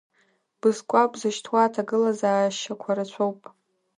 Бызкуа 0.59 1.03
бзышьҭуа 1.11 1.59
аҭагылазаашьақәа 1.65 2.91
рацәоуп. 2.97 3.41